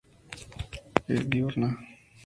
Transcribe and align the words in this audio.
Es 1.07 1.29
diurna. 1.29 1.75